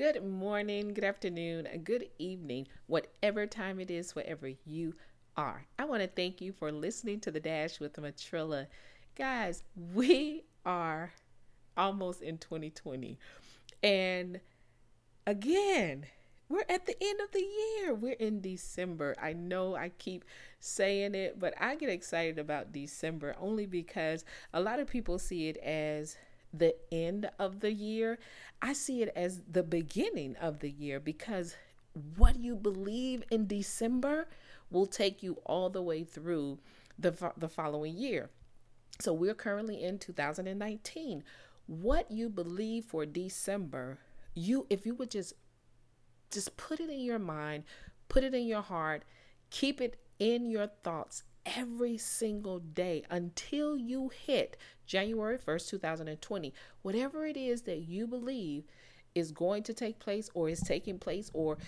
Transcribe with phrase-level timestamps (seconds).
[0.00, 4.94] good morning, good afternoon, good evening, whatever time it is, wherever you
[5.36, 5.66] are.
[5.78, 8.66] I want to thank you for listening to the Dash with Matrilla.
[9.14, 9.62] Guys,
[9.94, 11.12] we are
[11.76, 13.18] almost in 2020.
[13.82, 14.40] And
[15.26, 16.06] again,
[16.48, 17.92] we're at the end of the year.
[17.92, 19.14] We're in December.
[19.20, 20.24] I know I keep
[20.60, 24.24] saying it, but I get excited about December only because
[24.54, 26.16] a lot of people see it as
[26.52, 28.18] the end of the year.
[28.60, 31.56] I see it as the beginning of the year because
[32.16, 34.28] what you believe in December
[34.70, 36.58] will take you all the way through
[36.98, 38.30] the, the following year.
[39.00, 41.24] So we're currently in 2019.
[41.66, 43.98] What you believe for December,
[44.34, 45.34] you if you would just
[46.30, 47.64] just put it in your mind,
[48.08, 49.04] put it in your heart,
[49.50, 56.52] keep it in your thoughts every single day until you hit January 1st, 2020.
[56.82, 58.64] Whatever it is that you believe
[59.14, 61.58] is going to take place or is taking place or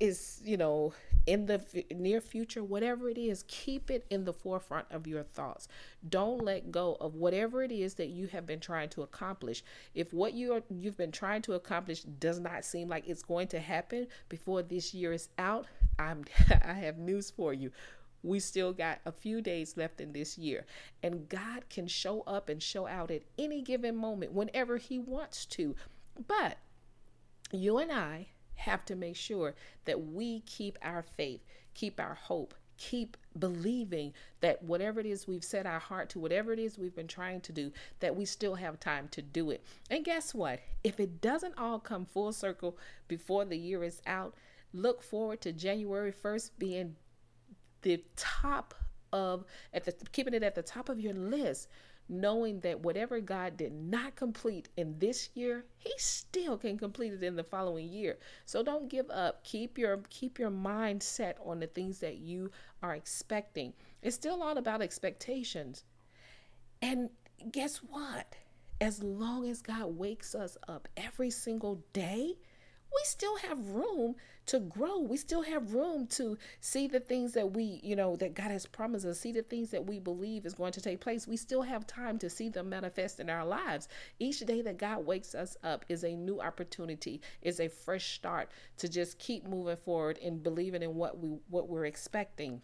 [0.00, 0.92] is, you know,
[1.26, 1.60] in the
[1.92, 5.66] near future, whatever it is, keep it in the forefront of your thoughts.
[6.08, 9.64] Don't let go of whatever it is that you have been trying to accomplish.
[9.94, 13.48] If what you are you've been trying to accomplish does not seem like it's going
[13.48, 15.66] to happen before this year is out,
[15.98, 16.24] I'm
[16.64, 17.72] I have news for you
[18.26, 20.66] we still got a few days left in this year.
[21.02, 25.46] And God can show up and show out at any given moment whenever He wants
[25.46, 25.74] to.
[26.26, 26.58] But
[27.52, 29.54] you and I have to make sure
[29.84, 35.44] that we keep our faith, keep our hope, keep believing that whatever it is we've
[35.44, 38.56] set our heart to, whatever it is we've been trying to do, that we still
[38.56, 39.64] have time to do it.
[39.90, 40.60] And guess what?
[40.84, 42.76] If it doesn't all come full circle
[43.08, 44.34] before the year is out,
[44.72, 46.96] look forward to January 1st being
[47.86, 48.74] the top
[49.12, 51.68] of at the keeping it at the top of your list
[52.08, 57.22] knowing that whatever God did not complete in this year, he still can complete it
[57.22, 58.18] in the following year.
[58.44, 59.44] So don't give up.
[59.44, 62.50] Keep your keep your mind set on the things that you
[62.82, 63.72] are expecting.
[64.02, 65.84] It's still all about expectations.
[66.82, 67.10] And
[67.50, 68.36] guess what?
[68.80, 72.34] As long as God wakes us up every single day,
[72.92, 74.16] we still have room
[74.46, 75.00] to grow.
[75.00, 78.64] We still have room to see the things that we, you know, that God has
[78.64, 81.26] promised us, see the things that we believe is going to take place.
[81.26, 83.88] We still have time to see them manifest in our lives.
[84.18, 88.50] Each day that God wakes us up is a new opportunity, is a fresh start
[88.78, 92.62] to just keep moving forward and believing in what we what we're expecting.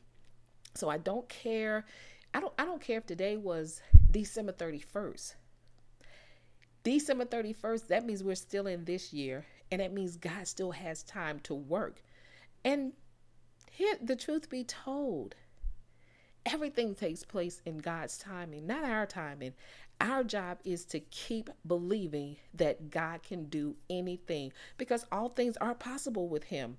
[0.74, 1.84] So I don't care.
[2.32, 5.34] I don't I don't care if today was December 31st.
[6.84, 11.02] December 31st, that means we're still in this year and that means God still has
[11.02, 12.02] time to work.
[12.62, 12.92] And
[13.70, 15.34] here, the truth be told,
[16.44, 19.54] everything takes place in God's timing, not our timing.
[19.98, 25.74] Our job is to keep believing that God can do anything because all things are
[25.74, 26.76] possible with Him.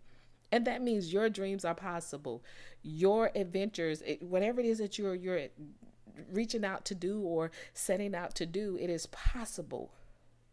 [0.52, 2.44] And that means your dreams are possible.
[2.84, 5.48] Your adventures, whatever it is that you're you're
[6.32, 9.92] reaching out to do or setting out to do, it is possible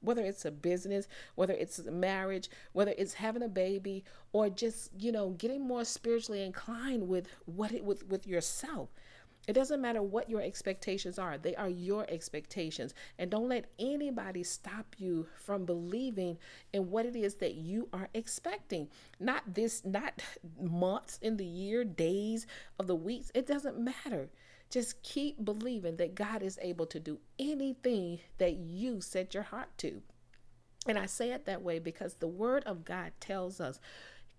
[0.01, 4.91] whether it's a business, whether it's a marriage, whether it's having a baby, or just,
[4.99, 8.91] you know, getting more spiritually inclined with what it with with yourself.
[9.49, 11.39] It doesn't matter what your expectations are.
[11.39, 12.95] They are your expectations.
[13.19, 16.39] And don't let anybody stop you from believing
[16.73, 18.89] in what it is that you are expecting.
[19.19, 20.23] Not this, not
[20.61, 22.47] months in the year, days
[22.79, 23.33] of the weeks.
[23.35, 24.29] It doesn't matter.
[24.71, 29.77] Just keep believing that God is able to do anything that you set your heart
[29.79, 30.03] to.
[30.87, 33.81] And I say it that way because the word of God tells us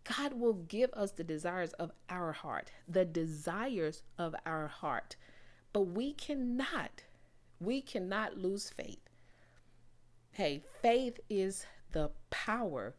[0.04, 5.16] God will give us the desires of our heart, the desires of our heart.
[5.74, 7.04] But we cannot,
[7.60, 9.10] we cannot lose faith.
[10.32, 12.96] Hey, faith is the power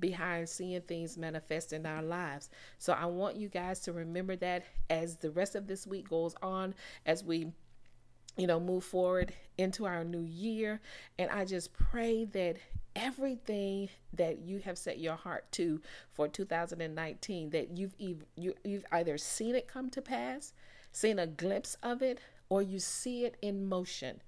[0.00, 2.50] behind seeing things manifest in our lives.
[2.78, 6.34] So I want you guys to remember that as the rest of this week goes
[6.42, 6.74] on,
[7.06, 7.52] as we
[8.36, 10.80] you know move forward into our new year
[11.18, 12.56] and i just pray that
[12.96, 15.80] everything that you have set your heart to
[16.12, 20.52] for 2019 that you've you, you've either seen it come to pass
[20.92, 24.20] seen a glimpse of it or you see it in motion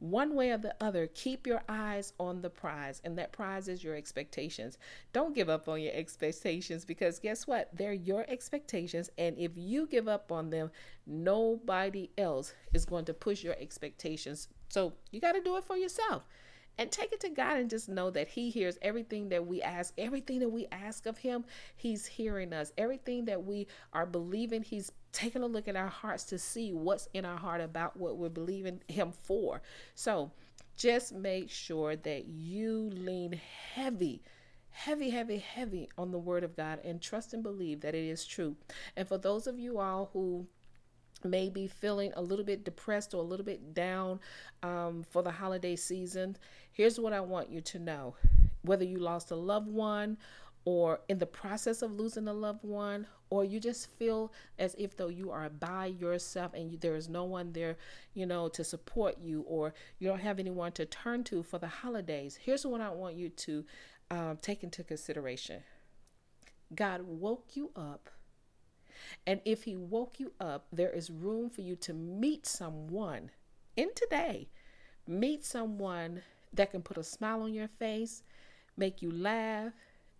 [0.00, 3.84] one way or the other, keep your eyes on the prize, and that prize is
[3.84, 4.78] your expectations.
[5.12, 7.70] Don't give up on your expectations because guess what?
[7.72, 10.70] They're your expectations, and if you give up on them,
[11.06, 14.48] nobody else is going to push your expectations.
[14.68, 16.24] So you got to do it for yourself
[16.80, 19.92] and take it to God and just know that He hears everything that we ask,
[19.98, 21.44] everything that we ask of Him,
[21.76, 22.72] He's hearing us.
[22.78, 27.06] Everything that we are believing, He's taking a look at our hearts to see what's
[27.12, 29.60] in our heart about what we're believing Him for.
[29.94, 30.32] So
[30.74, 33.38] just make sure that you lean
[33.74, 34.22] heavy
[34.72, 38.24] heavy, heavy, heavy on the word of God and trust and believe that it is
[38.24, 38.56] true.
[38.96, 40.46] And for those of you all who
[41.24, 44.20] may be feeling a little bit depressed or a little bit down
[44.62, 46.36] um, for the holiday season,
[46.72, 48.14] here's what I want you to know.
[48.62, 50.18] Whether you lost a loved one
[50.64, 54.96] or in the process of losing a loved one, or you just feel as if
[54.96, 57.76] though you are by yourself and you, there is no one there,
[58.12, 61.68] you know, to support you, or you don't have anyone to turn to for the
[61.68, 62.38] holidays.
[62.42, 63.64] Here's what I want you to
[64.10, 65.62] um, take into consideration
[66.74, 68.10] God woke you up.
[69.26, 73.30] And if He woke you up, there is room for you to meet someone
[73.76, 74.48] in today.
[75.06, 78.22] Meet someone that can put a smile on your face,
[78.76, 79.72] make you laugh,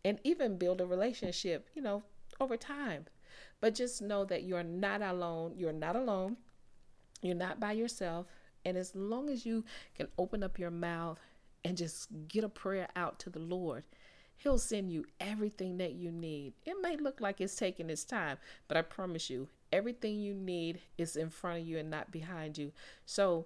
[0.04, 2.02] and even build a relationship, you know,
[2.40, 3.06] over time.
[3.60, 5.54] But just know that you're not alone.
[5.56, 6.36] You're not alone.
[7.22, 8.26] You're not by yourself.
[8.64, 11.18] And as long as you can open up your mouth
[11.64, 13.84] and just get a prayer out to the Lord,
[14.42, 16.54] He'll send you everything that you need.
[16.64, 18.38] It may look like it's taking its time,
[18.68, 22.56] but I promise you, everything you need is in front of you and not behind
[22.56, 22.72] you.
[23.04, 23.44] So,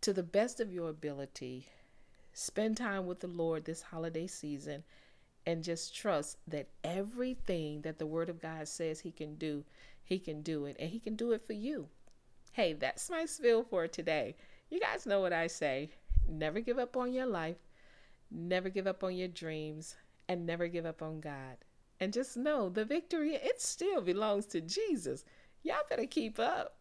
[0.00, 1.68] to the best of your ability,
[2.32, 4.84] spend time with the Lord this holiday season
[5.44, 9.64] and just trust that everything that the Word of God says He can do,
[10.02, 11.88] He can do it, and He can do it for you.
[12.52, 14.34] Hey, that's my spiel for today.
[14.70, 15.90] You guys know what I say
[16.26, 17.58] never give up on your life,
[18.34, 19.96] never give up on your dreams,
[20.28, 21.58] and never give up on God.
[22.00, 25.24] And just know the victory, it still belongs to Jesus.
[25.62, 26.76] Y'all better keep up.